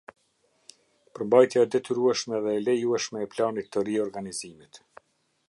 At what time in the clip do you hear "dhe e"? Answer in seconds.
2.47-2.65